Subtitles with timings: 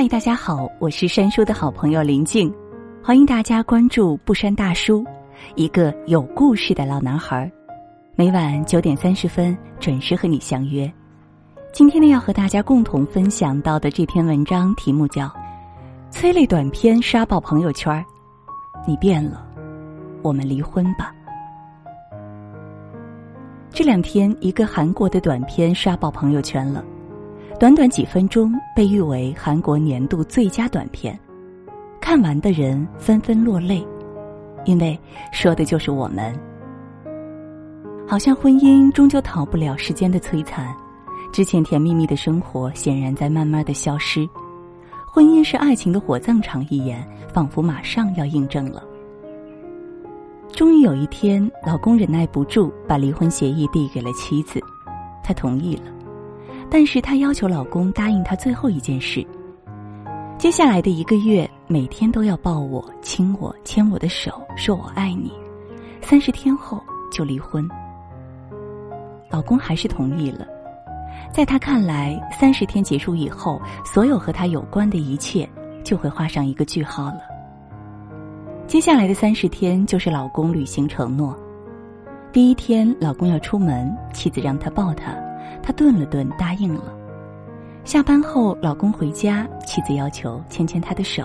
[0.00, 2.50] 嗨，大家好，我是山叔的好朋友林静，
[3.04, 5.04] 欢迎大家关注不山大叔，
[5.56, 7.52] 一个有故事的老男孩。
[8.16, 10.90] 每晚九点三十分准时和你相约。
[11.70, 15.26] 今天呢，要和大家共同分享到的这篇文章题目叫
[16.10, 17.94] 《催泪短片刷爆朋友圈》，
[18.86, 19.46] 你变了，
[20.22, 21.14] 我们离婚吧。
[23.68, 26.82] 这两天，一个韩国的短片刷爆朋友圈了。
[27.60, 31.20] 短短几分钟，被誉为韩国年度最佳短片，
[32.00, 33.86] 看完的人纷纷落泪，
[34.64, 34.98] 因为
[35.30, 36.34] 说的就是我们。
[38.08, 40.74] 好像婚姻终究逃不了时间的摧残，
[41.34, 44.26] 之前甜蜜蜜的生活显然在慢慢的消失。
[45.06, 48.82] 婚姻是爱情的火葬场一言，仿佛马上要印证了。
[50.50, 54.58] 终于有一天，老公忍耐不住，把离婚协议递给了妻子，
[55.22, 55.99] 她同意了。
[56.70, 59.26] 但是她要求老公答应她最后一件事：
[60.38, 65.32] 接下来的一个月，每天都要抱我、亲我、牵我的手，说我爱你。
[66.00, 66.82] 三十天后
[67.12, 67.68] 就离婚。
[69.28, 70.46] 老公还是同意了。
[71.32, 75.48] 在他看来，三十天结束以后，所有和他有关的一切
[75.84, 77.20] 就会画上一个句号了。
[78.66, 81.36] 接下来的三十天就是老公履行承诺。
[82.32, 85.14] 第一天，老公要出门，妻子让他抱他。
[85.62, 86.92] 他顿了顿，答应了。
[87.84, 91.24] 下班后，老公回家，妻子要求牵牵他的手，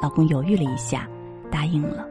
[0.00, 1.08] 老公犹豫了一下，
[1.50, 2.06] 答应了。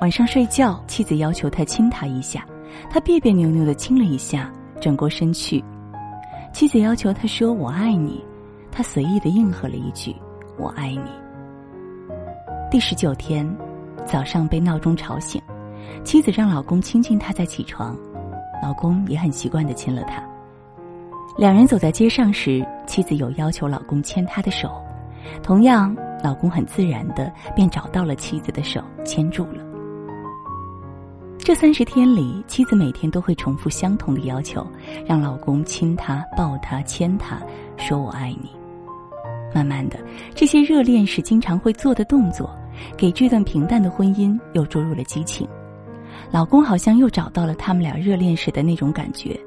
[0.00, 2.44] 晚上睡觉，妻子要求他亲她一下，
[2.88, 5.62] 他别别扭扭的亲了一下，转过身去。
[6.52, 8.24] 妻子要求他说“我爱你”，
[8.72, 10.14] 他随意的应和了一句
[10.58, 11.10] “我爱你”。
[12.70, 13.48] 第十九天，
[14.04, 15.40] 早上被闹钟吵醒，
[16.04, 17.96] 妻子让老公亲亲她再起床。
[18.62, 20.22] 老公也很习惯的亲了她。
[21.38, 24.70] 两人走在街上时，妻子有要求老公牵她的手，
[25.42, 29.64] 同样，老公很自然的便找到了妻子的手，牵住了。
[31.38, 34.66] 这三十天里，妻子每天都会重复相同的要求，
[35.06, 37.40] 让老公亲她、抱她、牵她，
[37.76, 38.50] 说我爱你。
[39.54, 39.98] 慢慢的，
[40.34, 42.50] 这些热恋时经常会做的动作，
[42.96, 45.48] 给这段平淡的婚姻又注入了激情。
[46.32, 49.38] 老公好像又找到了他们俩热恋时的那种感觉，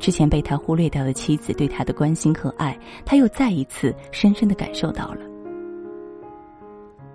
[0.00, 5.20] 之前被他忽略掉的妻子对他的关心和爱，他又再一次深深的感受到了。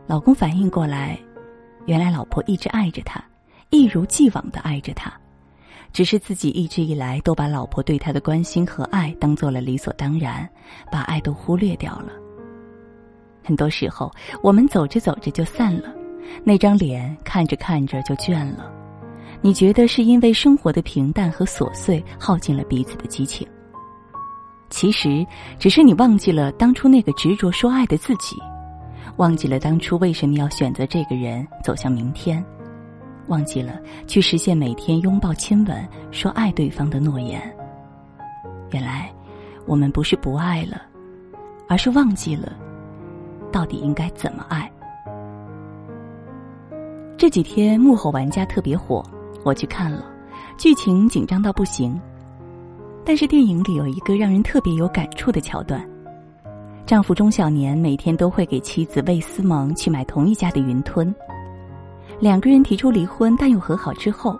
[0.05, 1.19] 老公反应过来，
[1.87, 3.19] 原来老婆一直爱着他，
[3.71, 5.11] 一如既往的爱着他，
[5.91, 10.47] 只是自己一直以来都把老婆对他的关心和爱当做了理所当然，
[10.91, 12.11] 把爱都忽略掉了。
[13.43, 14.11] 很多时候，
[14.43, 15.96] 我们走着走着就散了。
[16.43, 18.71] 那张脸看着看着就倦了，
[19.41, 23.47] 你觉得是因为生活的平淡和琐碎耗尽了彼此的激情？
[24.69, 25.25] 其实，
[25.57, 28.35] 只是你忘记了当初那个执着说爱的自己，
[29.15, 32.43] 忘记了当初为什么要选择这个人走向明天，
[33.27, 37.41] 忘记了去实现每天拥抱、亲吻、说爱对方的诺言。
[38.71, 39.09] 原来，
[39.65, 40.81] 我们不是不爱了，
[41.69, 42.51] 而是忘记了
[43.51, 44.69] 到底应该怎么爱。
[47.17, 49.03] 这几天幕后玩家特别火，
[49.43, 50.05] 我去看了，
[50.55, 51.99] 剧情紧张到不行。
[53.03, 55.83] 但是电影里有一个让人特别有感触的桥段：
[56.85, 61.13] 丈夫钟小年每天都会给妻子魏思萌去买同一家的云吞。
[62.19, 64.37] 两个人提出离婚，但又和好之后，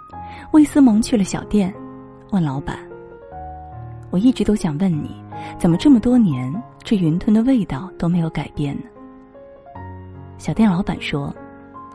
[0.52, 1.74] 魏思萌去了小店，
[2.30, 2.78] 问老板
[4.12, 5.16] ：“我一直都想问你，
[5.58, 8.84] 怎么这么多年这云吞的味道都没有改变呢？”
[10.38, 11.34] 小店老板说。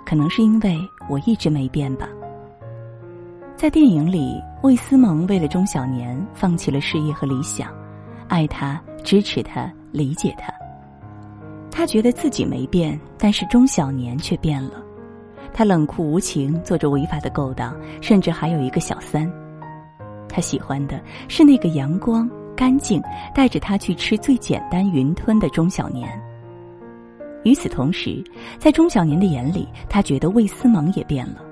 [0.04, 2.08] 可能是因为我一直没变吧。
[3.56, 7.72] 在电影里，魏思萌为了钟小年放弃了事业和理想，
[8.28, 10.52] 爱他、支持他、理解他。
[11.70, 14.82] 他觉得自己没变，但是钟小年却变了。
[15.54, 19.30] 他冷酷无情，做着违法的勾当，甚至还有一个小三。
[20.28, 23.00] 他喜欢的是那个阳光、干净，
[23.34, 26.08] 带着他去吃最简单云吞的钟小年。
[27.44, 28.22] 与此同时，
[28.58, 31.42] 在钟小年的眼里，他觉得魏思萌也变了。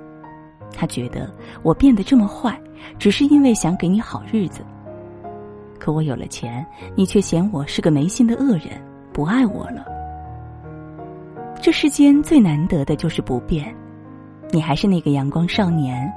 [0.73, 1.29] 他觉得
[1.63, 2.59] 我变得这么坏，
[2.99, 4.65] 只是因为想给你好日子。
[5.79, 6.65] 可我有了钱，
[6.95, 8.81] 你却嫌我是个没心的恶人，
[9.13, 9.85] 不爱我了。
[11.61, 13.75] 这世间最难得的就是不变，
[14.51, 16.11] 你还是那个阳光少年，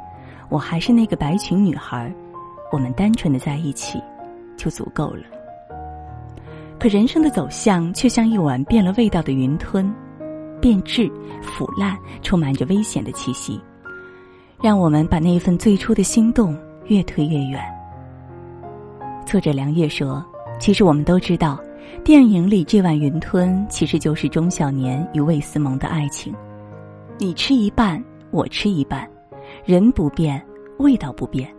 [0.50, 2.14] 我还是那个白裙女孩，
[2.72, 4.02] 我们单纯的在一起，
[4.56, 5.24] 就足够了。
[6.84, 9.90] 可人生的走向却像一碗变了味道的云吞，
[10.60, 11.10] 变质、
[11.42, 13.58] 腐烂，充满着危险的气息，
[14.62, 17.64] 让我们把那份最初的心动越推越远。
[19.26, 20.22] 作者梁月说
[20.60, 21.58] ：“其实我们都知道，
[22.04, 26.36] 电影里这碗云吞其实就是钟小年与魏思萌的爱情，
[27.18, 29.10] 你吃一半，我吃一半，
[29.64, 30.46] 人不变，
[30.80, 31.50] 味道不变。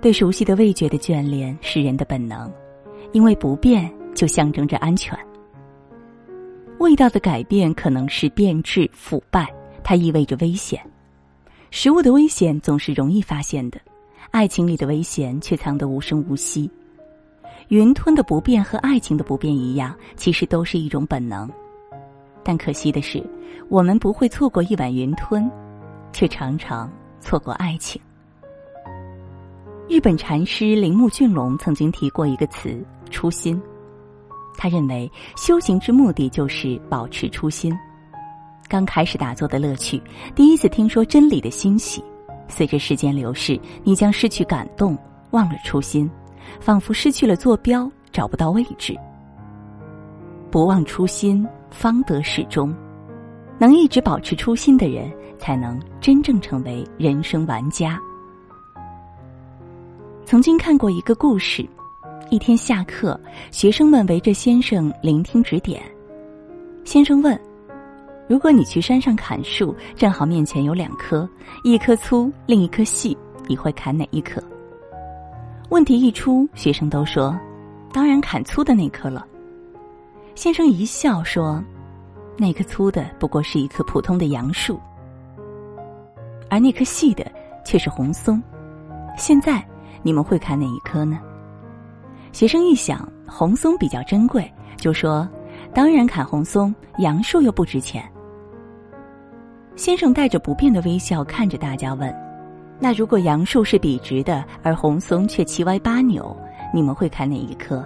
[0.00, 2.52] 对熟悉的味觉的眷恋是人的本能，
[3.12, 5.18] 因为不变就象征着安全。
[6.78, 9.52] 味道的改变可能是变质、腐败，
[9.82, 10.80] 它意味着危险。
[11.70, 13.80] 食物的危险总是容易发现的，
[14.30, 16.70] 爱情里的危险却藏得无声无息。
[17.68, 21.50] 云吞的不变和爱情的不变一样，其实都是一种本能。
[22.42, 23.22] 但可惜的是，
[23.68, 25.50] 我们不会错过一碗云吞，
[26.12, 26.90] 却常常
[27.20, 28.00] 错过爱情。
[29.88, 33.58] 日本禅师铃木俊龙曾经提过一个词“初心”，
[34.58, 37.74] 他认为修行之目的就是保持初心。
[38.68, 39.98] 刚开始打坐的乐趣，
[40.34, 42.04] 第一次听说真理的欣喜，
[42.48, 44.96] 随着时间流逝，你将失去感动，
[45.30, 46.08] 忘了初心。
[46.60, 48.94] 仿佛失去了坐标，找不到位置。
[50.50, 52.74] 不忘初心，方得始终。
[53.58, 57.98] 能一直保持初心的人，才能真正成为人生玩家。
[60.30, 61.66] 曾经看过一个故事：
[62.28, 63.18] 一天下课，
[63.50, 65.80] 学生们围着先生聆听指点。
[66.84, 67.40] 先生问
[68.28, 71.26] ：“如果你去山上砍树，正好面前有两棵，
[71.64, 73.16] 一棵粗，另一棵细，
[73.46, 74.38] 你会砍哪一棵？”
[75.70, 77.34] 问题一出，学生都说
[77.90, 79.26] ：“当然砍粗的那棵了。”
[80.36, 81.64] 先生一笑说
[82.36, 84.78] ：“那棵粗的不过是一棵普通的杨树，
[86.50, 87.24] 而那棵细的
[87.64, 88.42] 却是红松。
[89.16, 89.66] 现在
[90.02, 91.18] 你们会砍哪一棵呢？”
[92.32, 95.28] 学生一想，红松比较珍贵，就说
[95.74, 98.04] ：“当然砍红松，杨树又不值钱。”
[99.76, 102.14] 先生带着不变的微笑看着大家问。
[102.80, 106.36] 那如果杨树是笔直的，而红松却七歪八扭，
[106.72, 107.84] 你们会砍哪一棵？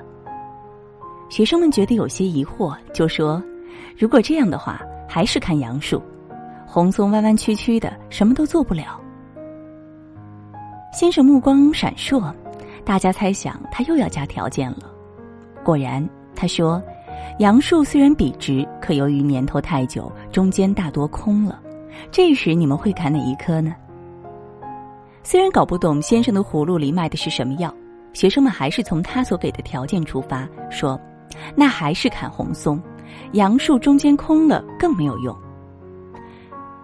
[1.31, 3.43] 学生们觉得有些疑惑，就说
[3.97, 6.03] ：“如果这样的话，还是砍杨树，
[6.67, 9.01] 红松弯弯曲曲的，什么都做不了。”
[10.93, 12.33] 先生目光闪烁，
[12.85, 14.93] 大家猜想他又要加条件了。
[15.65, 16.07] 果然，
[16.37, 16.83] 他说
[17.41, 21.59] ：“杨树虽然笔直，可由于年头太久，中间大多空了。
[22.11, 23.75] 这时你们会砍哪一棵呢？”
[25.25, 27.75] 虽然搞不懂先生的葫芦里卖的是什么药，
[28.13, 31.01] 学生们还是从他所给的条件出发，说
[31.57, 32.79] ：“那还是砍红松，
[33.33, 35.35] 杨树中间空了更没有用。”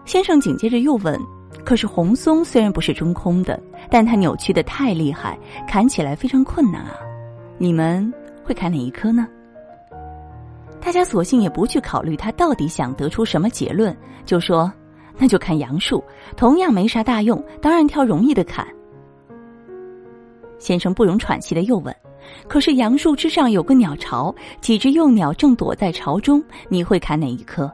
[0.06, 1.20] 先生紧接着又问
[1.62, 6.96] ：“可是红松虽然不是中空的，但它扭曲的太厉害，砍起来非常困难啊！
[7.58, 8.12] 你们
[8.44, 9.26] 会砍哪一棵呢？”
[10.80, 14.72] 大家索性也不去考虑他到底想得出什么结论，就说。
[15.20, 16.00] 那就砍杨树，
[16.36, 18.64] 同样没啥大用，当然挑容易的砍。
[20.60, 21.92] 先生不容喘息的又问
[22.46, 27.68] ：“可是杨树之上有个鸟巢，几只幼鸟正躲在巢中，你会砍哪一棵？”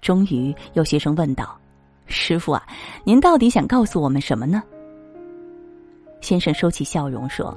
[0.00, 1.54] 终于有学生问道
[2.08, 2.62] ：“师傅啊，
[3.04, 4.62] 您到底想告诉我们什么呢？”
[6.28, 7.56] 先生收起笑容说：“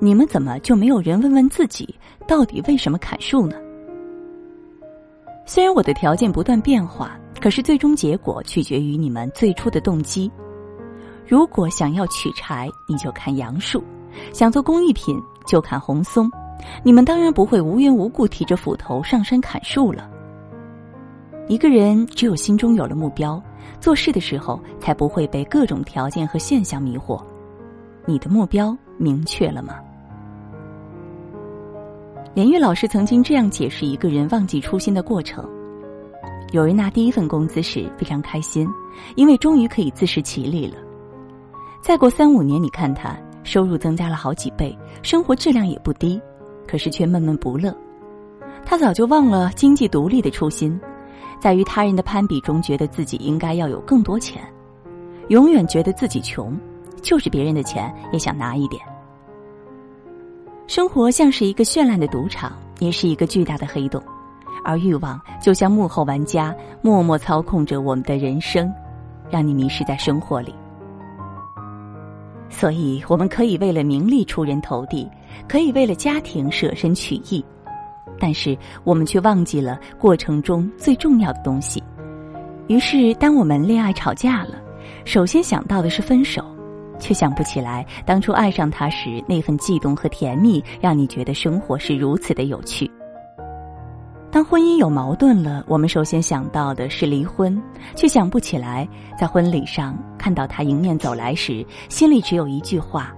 [0.00, 1.94] 你们怎么就没有人问问自己，
[2.26, 3.54] 到底为什么砍树呢？
[5.44, 10.30] 虽然我的条件不断变化。”可是最终结果取决于你们最初的动机。
[11.26, 13.80] 如果想要取柴，你就砍杨树；
[14.32, 16.30] 想做工艺品，就砍红松。
[16.84, 20.08] 你们当然不会无缘无故提着斧头上山砍树了。
[21.48, 23.42] 一个人只有心中有了目标，
[23.80, 27.20] 做事的时候才不会被各种条件和现象迷惑。
[28.04, 29.76] 你的目标明确了吗？
[32.34, 35.48] 连玉老师曾经这样解释一个人忘记初心的过程。
[36.52, 38.68] 有人拿第一份工资时非常开心，
[39.16, 40.76] 因为终于可以自食其力了。
[41.80, 46.20] 再过三五年，你看他收入增加了好几倍，生活质量也不低，
[46.66, 47.74] 可是却闷闷不乐。
[48.64, 50.78] 他早就忘了经济独立的初心，
[51.40, 54.42] 在与他人的攀比中，觉得自己应该要有更多钱，
[55.28, 56.58] 永远觉得自己穷，
[57.02, 58.82] 就是别人的钱也想拿一点。
[60.66, 64.02] 生活像是一个绚烂的赌场，也是一个巨大的黑洞。
[64.64, 68.72] 而欲望就像幕后玩家，默默操控着我们的人生，
[69.28, 70.54] 让你迷失在生活里。
[72.48, 75.10] 所以，我们可以为了名利出人头地，
[75.48, 77.44] 可以为了家庭舍身取义，
[78.20, 81.82] 但是我们却忘记了过程中最重要的东西。
[82.68, 84.62] 于是，当我们恋爱吵架了，
[85.04, 86.44] 首先想到的是分手，
[87.02, 92.88] 却想不起来当初爱上他时那份悸动和甜蜜，让你觉得生活是如此的有趣。
[94.30, 97.60] 当婚姻有矛盾了，我们首先想到的是离婚，
[97.96, 103.12] 却想不起来在婚礼上看到他迎面走来时，心里只有一句话：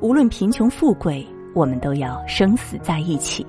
[0.00, 3.46] 无论贫穷富贵，我们都要生死在一起。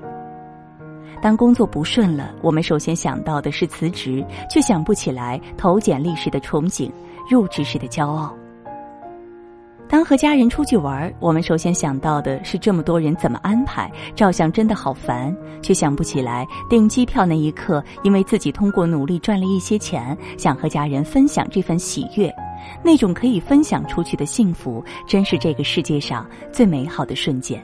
[1.21, 6.89] 当工作不顺了，我们首先想到的是辞职，却想不起来投简历时的憧憬，
[7.29, 8.33] 入职时的骄傲。
[9.89, 22.31] 当和家人出去玩，我们首先想到的是这么多人怎么安排，照相真的好烦，却想不起来订机票那一刻，因为自己通过努力赚了一些钱，想和家人分享这份喜悦，
[22.83, 27.59] 那种可以分享出去的幸福，真是这个世界上最美好的瞬间。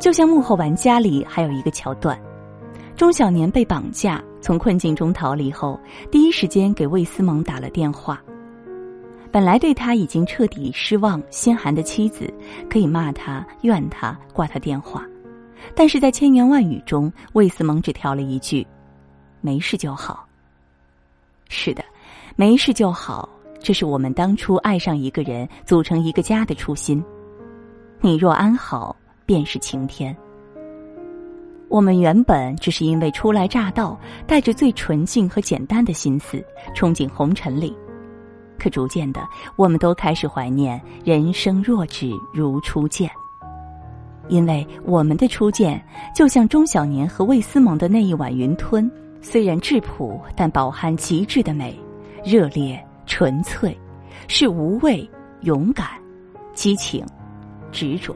[0.00, 2.18] 就像《幕后玩家》里还有一个桥段，
[2.96, 5.78] 钟小年被绑架，从困境中逃离后，
[6.10, 8.20] 第一时间给魏思萌打了电话。
[9.30, 12.32] 本来对他已经彻底失望、心寒的妻子，
[12.70, 15.04] 可以骂他、怨他、挂他电话，
[15.74, 18.66] 但是在千言万语中，魏思萌只挑了一句
[19.42, 20.26] ：“没事就好。”
[21.50, 21.84] 是的，
[22.36, 23.28] 没事就好，
[23.60, 27.02] 这是我们当初爱上一个人、组成一个家的初心。
[28.00, 30.16] 你若安好，便是晴天。
[31.68, 36.42] 我们原本只是因为初来乍到，带着最纯净和简单的心思，
[36.74, 37.76] 憧憬红尘里。
[38.58, 39.20] 可逐渐的，
[39.56, 43.10] 我们都开始怀念人生若只如初见，
[44.28, 45.82] 因为我们的初见
[46.14, 48.90] 就像钟小年和魏思蒙的那一碗云吞，
[49.22, 51.78] 虽然质朴，但饱含极致的美，
[52.24, 53.74] 热烈纯粹，
[54.26, 55.08] 是无畏、
[55.42, 55.86] 勇敢、
[56.52, 57.06] 激情、
[57.72, 58.14] 执着。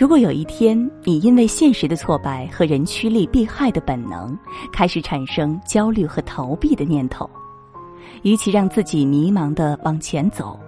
[0.00, 4.34] 如果有一天，你因为现实的挫败和人趋利避害的本能，
[4.72, 7.28] 开始产生焦虑和逃避的念头，
[8.22, 10.58] 与其让自己迷茫的往前走，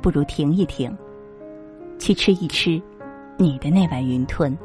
[0.00, 0.96] 不如停一停，
[1.98, 2.80] 去吃一吃
[3.36, 4.56] 你的那碗云吞。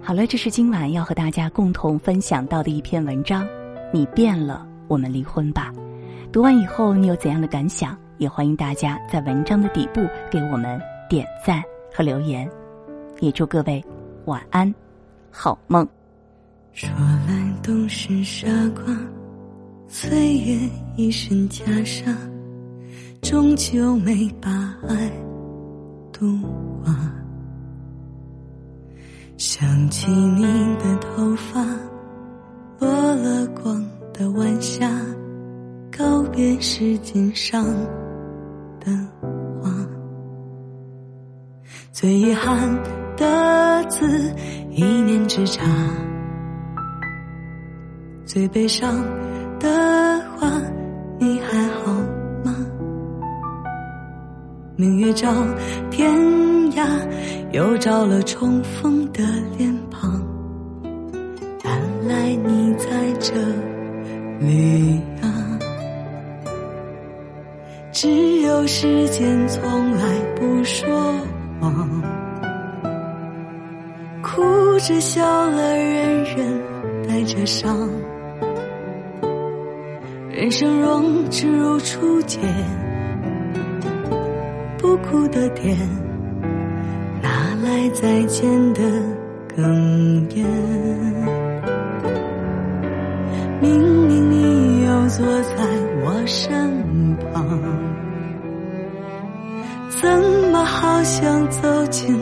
[0.00, 3.46] 好了，这是今晚要和大家共同分享到的一篇文章。
[3.92, 5.70] 你变了，我们离婚吧。
[6.32, 7.94] 读完以后，你有怎样的感想？
[8.20, 12.48] 也欢迎大家在文章的底部给我们点赞和留言，
[13.20, 13.82] 也祝各位
[14.26, 14.72] 晚安，
[15.30, 15.88] 好梦。
[16.74, 16.90] 说
[17.26, 18.94] 来都是傻瓜，
[19.88, 22.14] 岁月一身袈裟，
[23.22, 24.50] 终究没把
[24.86, 25.10] 爱
[26.12, 26.36] 渡
[26.84, 26.94] 化。
[29.38, 30.44] 想起你
[30.76, 31.64] 的头发，
[32.80, 34.90] 落了光的晚霞，
[35.90, 37.64] 告别时间上。
[38.80, 38.90] 的
[39.62, 39.70] 话，
[41.92, 42.68] 最遗憾
[43.16, 44.34] 的字，
[44.70, 45.64] 一念之差；
[48.24, 49.04] 最悲伤
[49.58, 49.68] 的
[50.36, 50.50] 话，
[51.18, 51.92] 你还好
[52.44, 52.56] 吗？
[54.76, 55.30] 明月照
[55.90, 56.10] 天
[56.72, 56.86] 涯，
[57.52, 59.22] 又照了重逢的
[59.58, 60.20] 脸庞。
[61.64, 63.34] 原来你在这
[64.40, 65.29] 里啊。
[68.02, 70.88] 只有时间从来不说
[71.60, 72.02] 谎，
[74.22, 74.42] 哭
[74.78, 76.62] 着笑了，人人
[77.06, 77.90] 带着伤。
[80.30, 82.40] 人生若只如初见，
[84.78, 85.76] 不哭的点，
[87.20, 87.28] 哪
[87.62, 88.80] 来再见的
[89.54, 90.46] 哽咽？
[93.60, 93.78] 明
[94.08, 95.54] 明你又坐在
[96.02, 97.89] 我身旁。
[100.00, 100.08] 怎
[100.50, 102.16] 么好像走进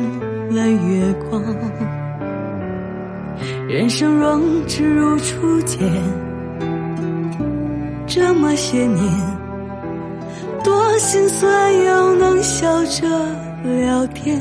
[0.51, 1.41] 了月光？
[3.69, 5.79] 人生若只如初见，
[8.05, 8.99] 这么些年，
[10.65, 13.07] 多心酸又能笑着
[13.63, 14.41] 聊天。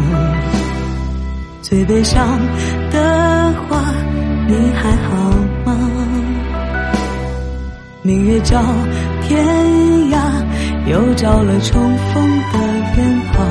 [1.71, 2.37] 最悲伤
[2.91, 3.81] 的话，
[4.45, 5.31] 你还好
[5.63, 5.71] 吗？
[8.01, 8.61] 明月照
[9.21, 9.41] 天
[10.09, 10.17] 涯，
[10.87, 12.59] 又照了重逢的
[12.97, 13.47] 远方。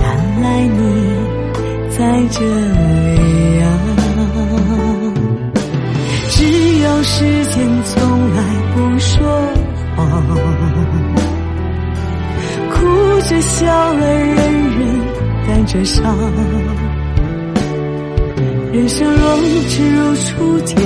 [0.00, 0.02] 原
[0.42, 0.80] 来你
[1.96, 2.02] 在
[2.32, 3.66] 这里啊！
[6.30, 6.42] 只
[6.80, 7.54] 有时间
[7.84, 7.94] 从
[8.34, 8.42] 来
[8.74, 9.14] 不说
[9.94, 10.10] 谎，
[12.68, 12.74] 哭
[13.28, 13.62] 着笑
[13.94, 14.43] 了，人
[15.66, 16.16] 着伤。
[18.72, 19.36] 人生若
[19.68, 20.76] 只如初见，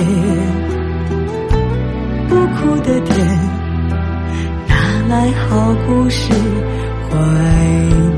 [2.28, 3.16] 不哭的甜，
[4.68, 4.72] 哪
[5.08, 6.32] 来好故事
[7.08, 7.16] 怀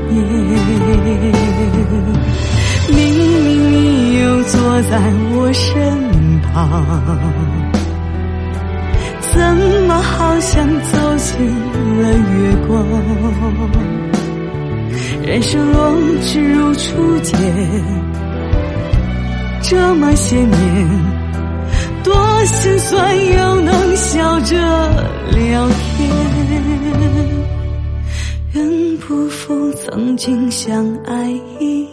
[0.09, 0.19] 念？
[2.89, 4.99] 明明你又坐在
[5.33, 5.71] 我身
[6.41, 6.51] 旁，
[9.21, 9.33] 怎
[9.87, 11.31] 么好像走进
[12.01, 12.69] 了月光？
[15.23, 17.39] 人生若只如初见。
[19.61, 20.89] 这么些年，
[22.03, 22.13] 多
[22.45, 24.55] 心酸，又能笑着
[25.31, 26.09] 聊天。
[28.53, 31.87] 愿不负曾经相爱一。